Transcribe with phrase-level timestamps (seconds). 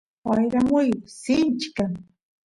[0.27, 1.91] wayra muyu sinchi kan